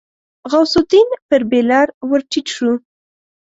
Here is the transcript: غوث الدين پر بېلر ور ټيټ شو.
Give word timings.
غوث 0.51 0.73
الدين 0.81 1.07
پر 1.27 1.41
بېلر 1.51 1.87
ور 2.09 2.21
ټيټ 2.31 2.47
شو. 2.55 2.71